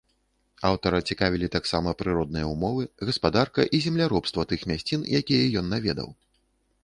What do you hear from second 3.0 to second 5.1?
гаспадарка і земляробства тых мясцін,